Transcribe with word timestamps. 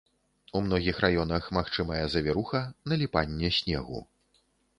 У 0.59 0.61
многіх 0.69 1.01
раёнах 1.05 1.49
магчымая 1.57 1.99
завіруха, 2.15 2.63
наліпанне 2.95 3.53
снегу. 3.61 4.03